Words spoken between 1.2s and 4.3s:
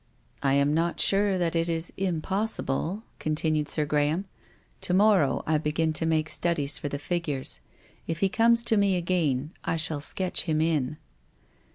that it is impossible," continued Sir Graham."